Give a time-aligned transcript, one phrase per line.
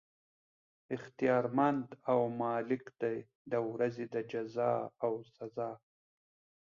[0.95, 3.17] اختيار مند او مالک دی
[3.51, 5.75] د ورځي د جزاء او سزاء